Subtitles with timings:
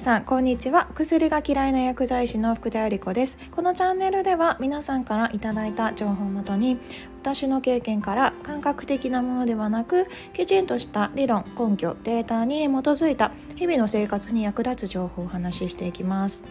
[0.00, 0.88] さんこんにちは。
[0.94, 3.38] 薬が嫌いな薬剤師の福田由里子です。
[3.50, 6.78] このチャンネルでは皆さんからいただいた情報をもとに
[7.22, 16.44] 私の経験から感覚的なものではなくきちんとした理論根拠データに基づいた日々の生活に役立つ情報をお話ししていきます。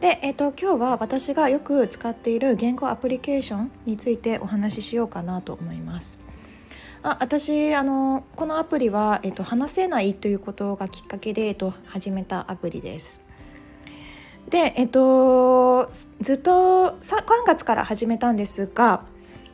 [0.00, 6.23] で、えっと、今日は私がよく使っている言語アプリケーションについてお話ししようかなと思います。
[7.06, 13.22] あ私あのこのアプリは、えっと、話せないということがきっかけで、えっと、始めたアプリです。
[14.48, 15.90] で、えっと、
[16.20, 19.04] ずっと3月から始めたんですが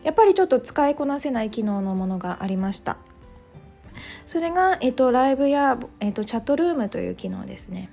[0.04, 2.98] やっぱりちょっと使いこなせない機能のものがありました。
[4.26, 7.90] それが、えっと、ライブや、えっと、チャットルームという機能ですね。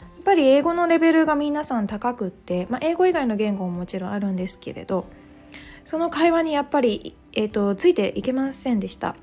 [0.00, 5.06] やっぱり英語のレベルが皆さん高くって、まあ、英語以外の言語ももちろんあるんですけれど
[5.86, 9.14] その会話にやっぱりえーと、ついていけませんでした。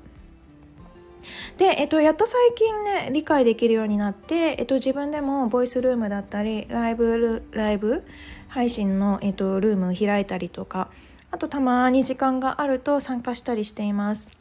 [1.56, 8.04] で、えっと、やっと最近ね理解できるようになって、えっと、自分でもボイスルームだったりライブライブ
[8.46, 10.90] 配信の、えっと、ルームを開いたりとか
[11.30, 14.32] あとたまに時間があると参加したりしています。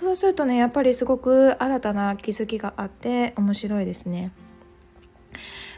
[0.00, 4.30] そうするとねやっぱりすごく新たな気づきがあって面白いですね。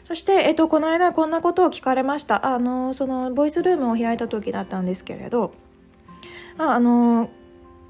[0.04, 2.46] そして、えっと、この間こんなことを聞かれました。
[2.46, 5.54] あのそのボイスルームを開いた時だったんですけれど
[6.58, 7.30] ああの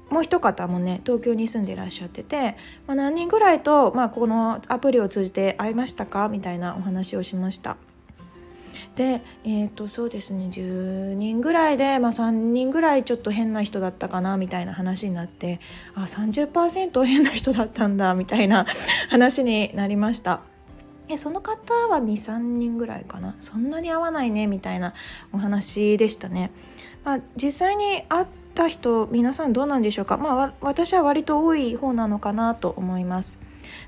[0.09, 6.29] もう一方もね東京に住んでいらっしゃってて、まあ、何人ぐらいと、まあ、このアプリを通じて会いましたか？
[6.29, 7.77] みたいなお話をしました。
[8.95, 14.37] でえー、とそうですね10人ぐらいで、まあ、3人ぐらいちょっと変な人だったかな？
[14.37, 15.59] みたいな話になって
[15.93, 18.15] あ30%変な人だったんだ？
[18.15, 18.65] みたいな
[19.09, 20.41] 話になりました。
[21.09, 23.35] えその方は23人ぐらいかな？
[23.39, 24.47] そんなに合わないね？
[24.47, 24.93] みたいな
[25.31, 26.51] お話でしたね。
[27.03, 28.27] まあ、実際に会っ
[28.57, 30.17] た人皆さんどうなんでしょうか？
[30.17, 33.39] まあ私は割と多い方なのかなと思います。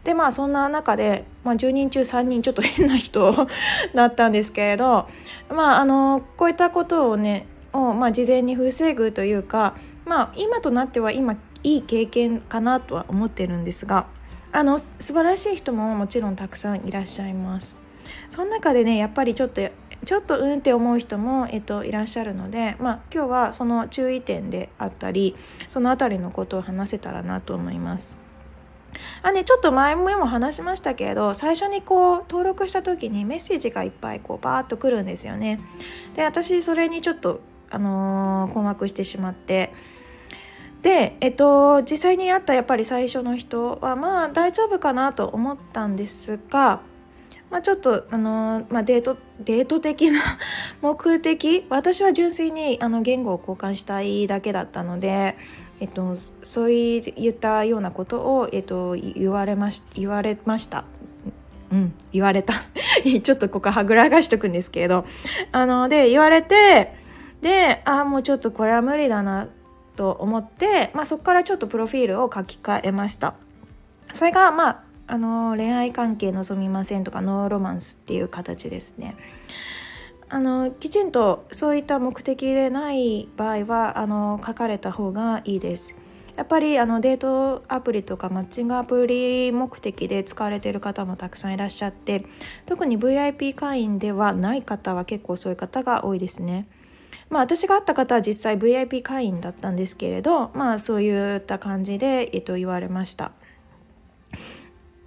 [0.04, 3.48] でまあそんな中で、まあ、10人中3人ちょっと変な人
[3.96, 5.08] だったんですけれど
[5.50, 9.76] まああのこういったことをねを、まあ、事前に防ぐというか
[10.06, 14.06] まあ今となっては今いい経験かなとは思ってるんですが
[14.52, 17.78] あの素晴らしい人ももちろんたくさんいらっしゃいます。
[18.30, 19.62] その中でねやっぱりちょっと
[20.06, 25.36] ちょっとうんって思う人も、えっと、いらっしゃるので、まあ、今日はその注意点であったり
[25.68, 28.18] その辺りのことを話せたらなと思います。
[29.22, 35.60] あね、ちょっと前も話しましたけれど最初にこう登録した時にメッセージがいっぱいこうバーッとくるんですよね。
[36.16, 39.74] で私それにちょっと、あのー、困惑してしまって
[40.82, 46.82] で、えっと、実際に会ったやっぱり最初の人はまあ大丈夫かなと思ったんですが
[47.50, 50.22] まあ、ちょっと、あのまあ、デートデート的な
[50.82, 51.66] 目的？
[51.70, 55.36] 私は純粋にあの言語を交換したいだけだったので、
[55.80, 60.84] えっと、そういったようなことを、えっと、言われまし言われました。
[61.72, 62.54] うん、言われた。
[63.24, 65.06] ちょっとここはぐらかしとくんですけれど。
[65.52, 66.94] あの、で、言われて、
[67.42, 69.48] で、ああ、もうちょっとこれは無理だな
[69.96, 73.36] と思って、まあそこからちょっとプロフィールを書き換えました。
[74.14, 79.16] それが、まあ、あの恋愛関係望みませんとかノーロマンスっていう形ですね。
[80.30, 85.96] あのきちんとそういった目的でない場合はあの書かれた方がいいです。
[86.36, 92.28] やっぱりあのデートアプリとかマッチングアプリ目的で使われている方もたくさんいらっしゃって
[92.68, 96.68] 特に VIP 会員ではない方は結構そういう方が多いですね。
[97.32, 103.32] まあ私が会った方は実際 VIP 会員だったんですけれどまあそういった感じで、えっと、言われました。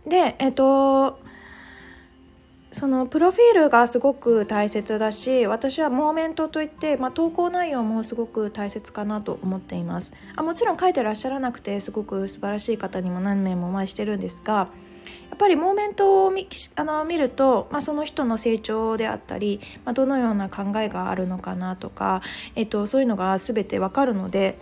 [0.07, 1.19] でえっと
[2.73, 10.15] そのプロフィールがすごく大切だし私はモーメントといって、まあ、投稿内容もすごく大切かなと思っています。
[10.37, 14.69] あもちろん書いてらっしゃらなくてすごく素晴らしい方にも何名もお会いしてるんですが
[15.33, 22.23] やっぱりモーメントを見あの見ると、まあ、その人の成長であったり、まあ、どのような考えがあるのかなとか、
[22.55, 24.59] えっと、そういうのが全てわかるので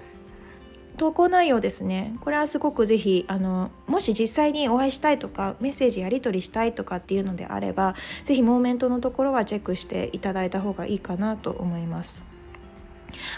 [1.00, 12.26] 投稿内容ですねこれはすごくぜひあのもし実際にお会いしたいとかメッセージやり取りしたいとかっていうのであればぜひモーメントのところはチェックしていただいた方がいいかなと思います。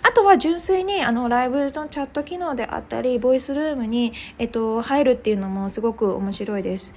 [0.02, 6.94] あとは純粋にあのライブのチャット機能であったりボイスルームに、えっと、入るっていうのもすごく面白いです。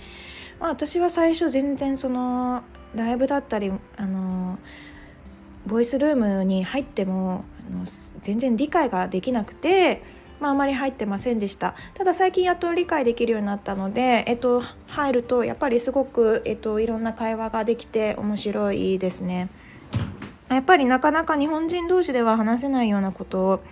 [0.59, 2.63] まあ、私は最初全然その
[2.95, 4.57] ライブだったりあの
[5.67, 7.85] ボイスルームに入ってもあの
[8.21, 19.49] 全然理解ができなくてまあ、あまり入ってませんでしたただ最近やっと理解できるようになったので、えっと、入るとやっぱりすごく、えっと、いろんな会話ができて面白いですね。
[20.49, 23.63] やっぱりなかなか日本人同士では話せないようなことを、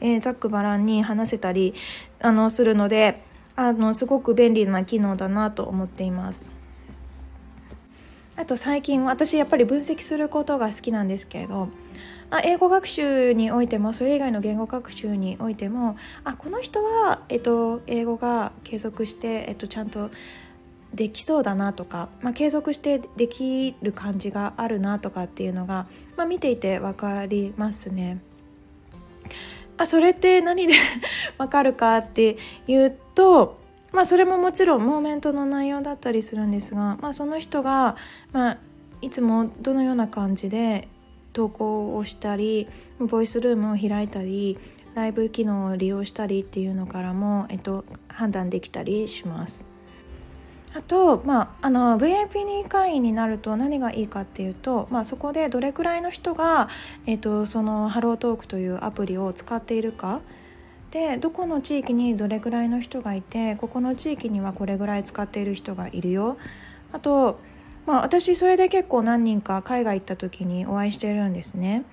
[0.00, 1.74] えー、ざっくばらんに話せたり
[2.20, 3.20] あのするので
[3.56, 6.52] あのすごく便利な機能だなと思っています。
[8.36, 11.68] あと最近私やっぱり分析することが好きなんですけれど
[12.30, 20.10] あ英語学習においてもそれ以外の言語学習においてもあこの人は、えっと、英語が継続して、えっと、ちゃんと
[20.94, 25.86] できそうだなとか、まあ、継続してできる感じがあるなとかっていうのが、
[26.16, 28.20] まあ、見ていて分かりますね。
[29.76, 30.74] あそれって何で
[31.38, 32.36] 分かるかって
[32.66, 33.58] いうと、
[33.92, 37.96] まあ、それももちろんモーメントの内容だったりするんですが、まあ、その人が、
[38.32, 38.58] まあ、
[39.00, 40.88] いつもどのような感じで
[41.32, 42.68] 投稿をしたり
[42.98, 44.58] ボイスルームを開いたり
[44.94, 49.64] ライブ機能を利用したりっていうのからも、えっと、判断できたりします。
[50.72, 56.68] あと、まあ、あの VIP 会員になると何がいいかっていうと、まあ、そこでどれくらいの人が、
[57.06, 60.20] えっと、そのハロートークというアプリを使っているか
[60.92, 66.36] でどこの地域にどれくらいの人がいてここの地域にはこれぐらい使っている人がいるよ
[66.92, 67.40] あと、
[67.86, 71.84] まあ、私それで結構何人か海外行った時にお会いしてるんですね。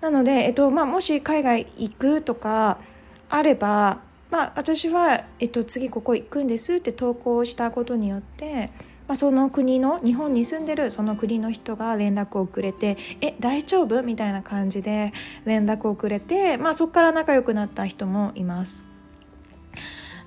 [0.00, 2.78] なので、えっとまあ、もし海外行くとか
[3.28, 4.00] あれば
[4.32, 8.70] まあ、私は、えっと、次ここ行くんですって投稿したことによって、
[9.06, 15.12] まあ、その国の日本に住んでるその国の人が連絡をくれて「え大丈夫?」みたいな感じで
[15.44, 18.91] 連絡をくれて、まあ、そこから仲良くなった人もいます。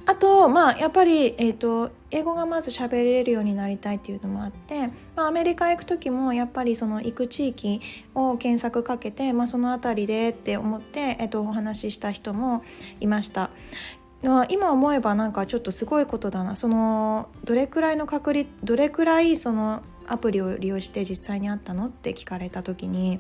[0.08, 7.82] あと、まあ、やっぱり、えーと、英語がまず喋れるようになりたいっていうのもあって、まあ、アメリカ行く時もやっぱりその行く地域
[8.14, 12.64] を検索かけて、まあ、その辺りでって思って、えーと、お話しした人も
[13.00, 13.50] いました。
[14.50, 23.20] 今思えばなんかちょっとすごいことだなそのどれくらいの確率どれくらいそのアプリを利用して実際にあったのって聞かれた時に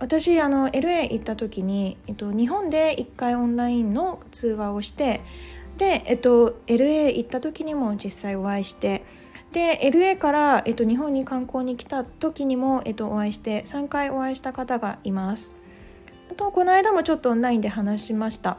[0.00, 5.20] 私あの LA 行った時に、えっと、日本で1回オンラインの通話をして
[5.76, 9.04] で、えっと、LA 行った時にも実際お会いして
[9.52, 15.56] で LA から、えっと、日本に観光に来た時にも、えっと、お会いして3回お会いした方がいます。
[16.30, 18.58] あとこの間もちょっとオンラインで話しました。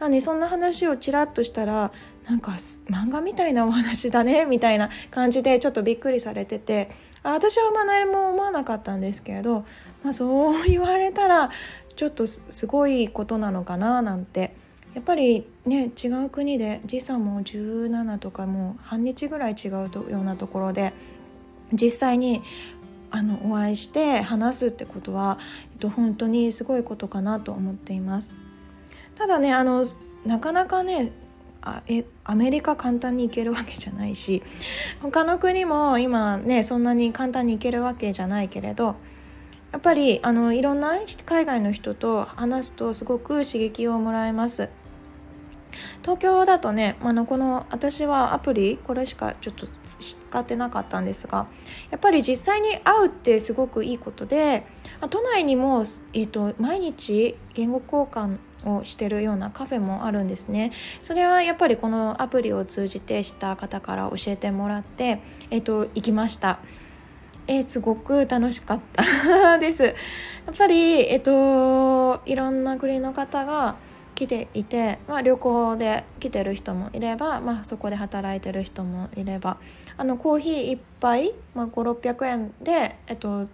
[0.00, 1.90] あ、ね、そんな話をちらっとしたら
[2.28, 6.88] なんか漫画みたいなお話だね みたいな感じでちょっとびっくりされてて
[7.24, 9.64] あ私はまあ何も思わなかったんですけれど、
[10.02, 11.50] まあ、そう言われたら
[11.96, 14.54] ちょっとすごいことなのかななんて
[14.94, 20.92] やっぱりね違う国で時差も17とかもう半日ぐらい違うようなところで
[21.72, 22.42] 実際に
[23.10, 25.38] あのお会いして話すってことは、
[25.72, 28.38] えっと、本当にすごいことかなと思っています。
[29.16, 29.84] ただねあの
[30.24, 31.12] なかなかね
[31.62, 34.42] あえアメリカ簡単に行けるわけじゃないし
[35.00, 38.96] 他の国も今ねそんなに簡単に行けるわけじゃないけれど
[39.72, 44.70] やっぱりあのいろんな海外の人と話すとすごく刺激をもらえます。
[46.02, 51.46] 東京だとねあのこの私はアプリこれしかちょっと使ってなかったんですが
[51.90, 54.64] やっぱり実際に会うってすごくいいことで
[55.10, 55.80] 都内にも、
[56.14, 66.58] えーと毎日言語交換をしてるようなカフェもあるんですねそれはやっぱりこのアプリを通じてした方から教えてもらって、えっと、行きました
[67.48, 69.56] えー、すごく楽しかった。
[69.58, 69.82] です。
[69.82, 69.94] やっ
[70.56, 73.76] ぱりえっといろんな国の方が
[74.14, 79.58] 来ていて、まあ、旅行で来てる人もいれば、まあ、そこで働いてる人もいれば
[79.96, 83.46] あのコーヒー1杯、まあ、5600円で、えっと、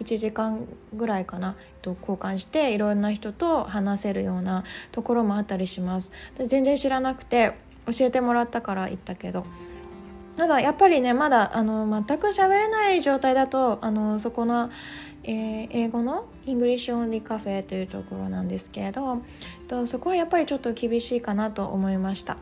[0.00, 6.12] 1時間ぐらいかな、と、交換していろんな人と話せるようなところもあったりします。
[6.38, 7.52] 全然知らなくて
[7.86, 9.44] 教えてもらったから行ったけど
[10.36, 14.70] なんかやっぱりねまだあの全く喋れない状態だとあのそこの、
[15.24, 19.22] えー、英語の English only cafe というところなんですけれど
[19.68, 22.38] とそこはやっぱりちょっと厳しいかなと思いました。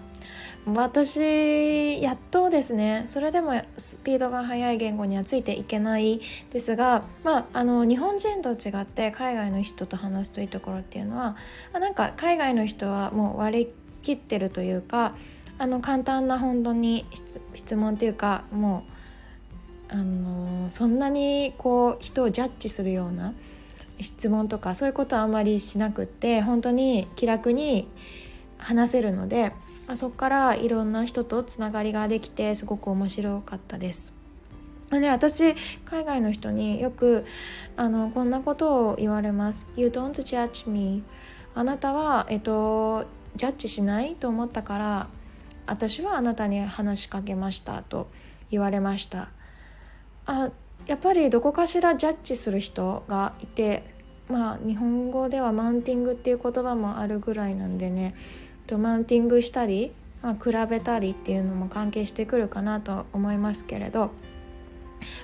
[0.67, 11.37] 私やっとですねそれでもスピードが速い言語にはついていけないですが、まあ、あの日本人と違って海外の人と話すといいところっていうのは
[11.73, 15.15] なんか海外の人はもう割り切ってるというか
[15.59, 17.05] あの簡単な本当に
[17.55, 18.85] 質問というかも
[19.91, 23.35] うあのそんなにこう人をジャッジするような
[24.01, 27.89] 質問とかそういうことはあんまりしなくって本当に気楽に
[28.59, 29.53] 話せるので、
[29.95, 34.15] そこからいろんな人とつながりができてすごく面白かったです。
[34.91, 37.27] ね、私海外の人によく
[37.77, 39.67] あのこんなことを言われます。
[39.77, 41.03] You don't judge me.
[41.55, 43.05] あなたは、えっと、
[43.37, 45.09] ジャッジしないと思ったから
[45.69, 48.09] 私はあなたに話しかけましたと
[48.51, 49.29] 言われました。
[50.27, 50.51] あ
[50.87, 53.83] やっぱりどこかしらジャッジする人がいて
[54.29, 58.15] まあ日本語ではマウンティングっていう言葉もあるぐらいなんでね
[58.67, 64.11] とマウンティングしたり、まあ、比べたりっていうのも関係してくるかなと思いますけれど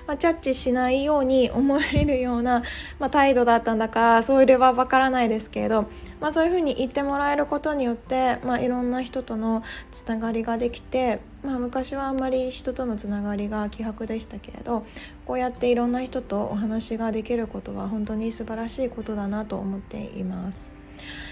[0.07, 2.63] まあ、ジャッジしないように思えるような、
[2.99, 5.83] まあ、態度だったんだかそうれはわからないですけれど、
[6.19, 14.85] まあ、そういうふうに言ってもらえることによって、まあ、いろんな人とのつながりができて、まあ、昔はあんまり人とのつながりが希薄でしたけれど
[15.25, 20.73] こうやっていろんな人とお話ができることは本当に素晴らしいことだなと思っています。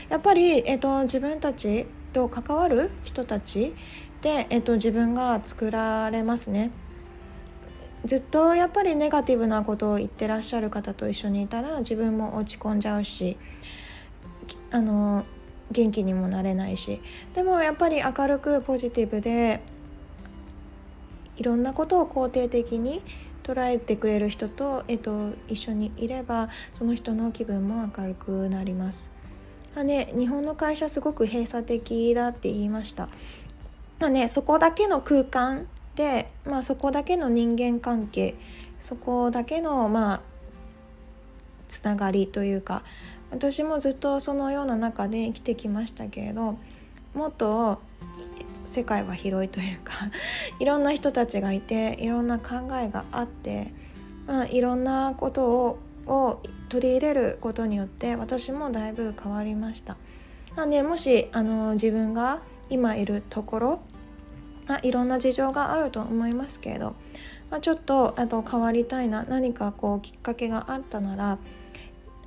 [0.10, 3.74] やっぱり、えっと、自分たちと関わる人たち
[4.22, 6.72] で、えっと、自分が作られますね。
[8.06, 13.38] ずっとやっぱりネガティブなことを言ってらっしゃる方と一緒にいたら自分も落ち込んじゃうし
[14.72, 15.26] あの
[15.72, 17.02] 元気にもなれないし
[17.34, 19.62] でもやっぱり明るくポジティブで
[21.38, 23.02] いろんなことを肯定的に
[23.44, 29.12] 捉えてくれる人と、えっと、一緒にいればその人の気分も明るくなります。
[29.76, 33.10] あね、日本の会社すごく閉鎖的だって言いました。
[34.00, 35.68] まあね、そこだけの空間、
[36.46, 38.36] まあ、そこだけの人間関係
[38.80, 40.22] そこだけのまあ
[41.68, 42.84] つながりというか
[43.32, 46.58] 私もずっとそのような中で生きてきましたけれど
[47.14, 47.82] もっと
[48.66, 49.94] 世界は広いというか
[50.60, 53.74] いろんな人たちがいていろんな考えがあって、
[54.28, 59.98] まあ、いろんなことをを取り入れることによって私もだいぶ変わりました。
[60.56, 63.80] あね、もしあの自分が今いるところ
[64.68, 66.96] あいろんな事情があると思いますけれど、
[67.50, 71.38] まあ、ちょっとあと変わりたいな何かこうきっかけがあったなら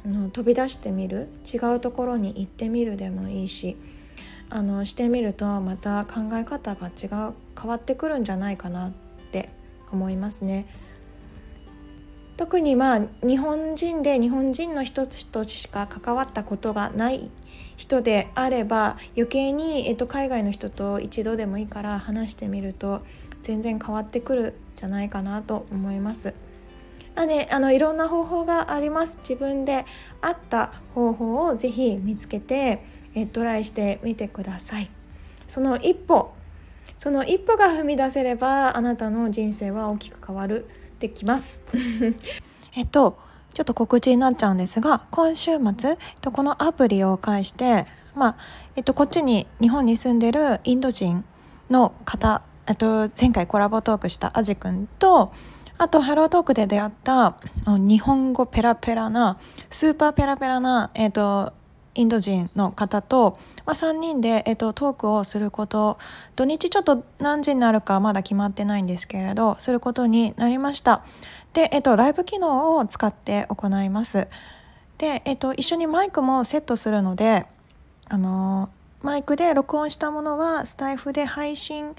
[0.04, 3.76] あの飛び出してみる違うところに行ってみるでもいいし
[4.50, 8.92] あのしてみるとまた考え方が違う変わってくるんじゃないかなっ
[9.32, 9.50] て
[9.90, 10.66] 思いますね。
[12.36, 17.30] 特にまあ日本人で日本人の人としか関わったことがない
[17.76, 23.02] 人であれば余計に、えっと、海外の人と一度でもいいから話してみると
[23.42, 26.34] 全然変わってくるんじゃないかなと思います。
[27.14, 29.86] あね、あのいろんな方法があります自分で
[30.20, 34.90] 合った方法をぜひ見つけてえトライしてみてください
[35.48, 36.35] その一歩
[36.96, 40.66] その一歩が踏み出せればあなたの人生は大きく変わる
[40.98, 41.62] できます。
[42.74, 43.18] えっと
[43.52, 45.96] ちょっと告知になっちゃうんですが今週末
[46.30, 48.36] このアプリを介してまあ
[48.76, 51.24] えっとこっちに日本に住んでるインド人
[51.70, 55.32] の方えっと前回コラボトークしたアジ君と
[55.78, 57.36] あとハロートークで出会った
[57.66, 59.38] 日本語ペラペラな
[59.70, 61.52] スーパーペラペラなえっと
[61.96, 65.98] インド人の方と、まあ、3人で、えっと、トークをすること
[66.36, 71.04] 土日ちょっと何時になるかまだ決まってないんですけれどすることになりました。
[71.54, 74.28] で、えっと、ライブ機能を使って行います。
[74.98, 77.46] で、えっと、一緒にマイクもセットするので
[78.04, 78.68] あの
[79.02, 81.94] マイクで録音したものはスタイフで配信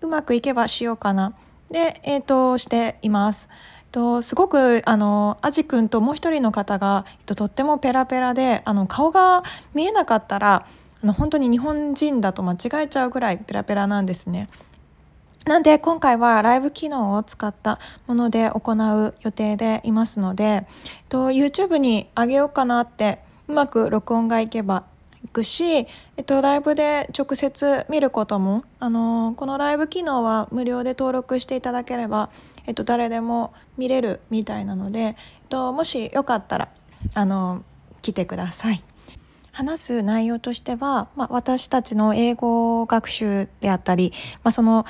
[0.00, 1.34] うまくいけばしようかな。
[1.70, 3.48] で、えっと、しています。
[3.94, 10.66] とすごくあのアジ君ともう一人の方が、えっと、とってもペラペラであの顔が見えなかったら
[11.00, 14.48] あの本当に日本人だと間違えちゃうぐらいペラペラなんですね。
[15.44, 20.66] なんで今回はライブ機能を使ったもので行う予定でいますので、
[21.08, 24.84] と YouTube に上げようかなってうまく録音がいけば
[25.24, 25.86] いくし、え
[26.22, 32.30] っと、ライブで直接見ることも、あのこのライブ機能は無料で登録していただければ
[32.66, 35.14] えっと、誰でも見れるみたいなので、えっ
[35.48, 36.68] と、もしよかったら
[37.14, 37.64] あの
[38.02, 38.82] 来てください。
[39.52, 44.84] 話す内容としては、まあ、私たちの英語学習であったり、まあ、その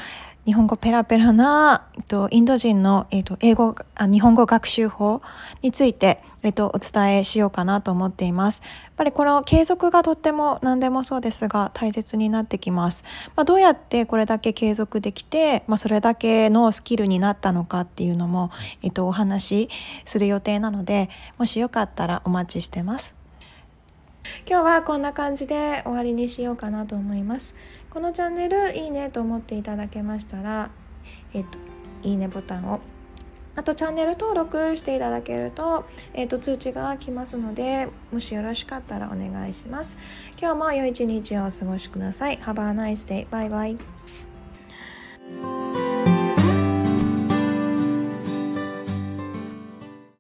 [0.47, 5.21] 日本語ペラペラな、えっと、インド人の、えっと、英語あ日本語学習法
[5.63, 8.63] について、えっと、お伝えしようかなと思っています。
[8.85, 13.05] やっぱりこの継続がとっても何でもそうですが大切になってきます。
[13.35, 18.51] まあ、どうやってこれだけ継続できて、まあ、それだけのスキルになったのかっていうのも、
[18.83, 19.69] えっと、お話し
[20.05, 21.09] する予定なので
[21.39, 23.15] もしよかったらお待ちしてます。
[24.47, 27.57] 今日はこんな感じで終わりにしようかなと思います。
[27.89, 30.71] このチャンネルいいねと思っていただけましたら、
[31.33, 31.59] えっと、
[32.03, 32.81] いいねボタンを
[33.57, 39.97] あとチャンネル登録していただけると,、えー、と通知が来ますのでもしよろしかったらお願いします。
[40.41, 42.39] 今日も良い一日をお過ごしください。
[42.39, 43.27] Have a nice day.
[43.29, 43.79] Bye
[45.41, 45.64] bye.